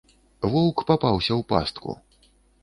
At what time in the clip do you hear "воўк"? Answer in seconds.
0.53-0.77